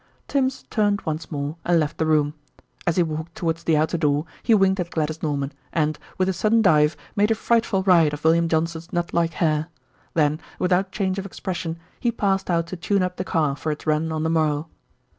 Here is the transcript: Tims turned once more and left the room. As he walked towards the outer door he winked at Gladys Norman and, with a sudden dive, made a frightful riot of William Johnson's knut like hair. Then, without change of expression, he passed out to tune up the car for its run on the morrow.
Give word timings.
Tims 0.27 0.63
turned 0.71 1.01
once 1.01 1.31
more 1.31 1.57
and 1.63 1.79
left 1.79 1.99
the 1.99 2.07
room. 2.07 2.33
As 2.87 2.95
he 2.97 3.03
walked 3.03 3.35
towards 3.35 3.63
the 3.63 3.77
outer 3.77 3.99
door 3.99 4.25
he 4.41 4.55
winked 4.55 4.79
at 4.79 4.89
Gladys 4.89 5.21
Norman 5.21 5.53
and, 5.71 5.99
with 6.17 6.27
a 6.27 6.33
sudden 6.33 6.63
dive, 6.63 6.97
made 7.15 7.29
a 7.29 7.35
frightful 7.35 7.83
riot 7.83 8.11
of 8.11 8.23
William 8.23 8.49
Johnson's 8.49 8.87
knut 8.87 9.13
like 9.13 9.33
hair. 9.33 9.67
Then, 10.15 10.41
without 10.57 10.91
change 10.91 11.19
of 11.19 11.27
expression, 11.27 11.77
he 11.99 12.11
passed 12.11 12.49
out 12.49 12.65
to 12.65 12.75
tune 12.75 13.03
up 13.03 13.17
the 13.17 13.23
car 13.23 13.55
for 13.55 13.71
its 13.71 13.85
run 13.85 14.11
on 14.11 14.23
the 14.23 14.31
morrow. 14.31 14.69